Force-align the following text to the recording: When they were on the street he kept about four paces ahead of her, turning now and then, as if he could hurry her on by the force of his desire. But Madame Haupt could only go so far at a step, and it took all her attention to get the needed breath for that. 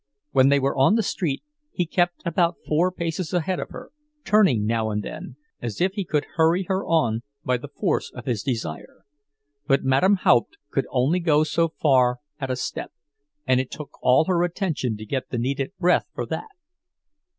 When 0.31 0.49
they 0.49 0.59
were 0.59 0.75
on 0.75 0.95
the 0.95 1.03
street 1.03 1.43
he 1.71 1.85
kept 1.85 2.23
about 2.25 2.55
four 2.67 2.91
paces 2.91 3.33
ahead 3.35 3.59
of 3.59 3.69
her, 3.69 3.91
turning 4.23 4.65
now 4.65 4.89
and 4.89 5.03
then, 5.03 5.35
as 5.61 5.79
if 5.79 5.93
he 5.93 6.03
could 6.05 6.25
hurry 6.37 6.63
her 6.63 6.83
on 6.83 7.21
by 7.45 7.57
the 7.57 7.67
force 7.67 8.09
of 8.15 8.25
his 8.25 8.41
desire. 8.41 9.05
But 9.67 9.83
Madame 9.83 10.15
Haupt 10.15 10.57
could 10.71 10.87
only 10.89 11.19
go 11.19 11.43
so 11.43 11.67
far 11.79 12.17
at 12.39 12.49
a 12.49 12.55
step, 12.55 12.91
and 13.45 13.59
it 13.59 13.69
took 13.69 13.91
all 14.01 14.25
her 14.25 14.41
attention 14.43 14.97
to 14.97 15.05
get 15.05 15.29
the 15.29 15.37
needed 15.37 15.71
breath 15.79 16.07
for 16.15 16.25
that. 16.25 16.49